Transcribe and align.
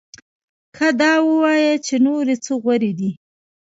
ښه 0.75 0.89
دا 1.01 1.13
ووایه 1.27 1.73
چې 1.85 1.95
نورې 2.05 2.35
څه 2.45 2.51
غورې 2.61 2.91
دې؟ 2.99 3.11